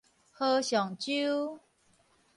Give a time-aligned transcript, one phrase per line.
[0.31, 1.59] 河上洲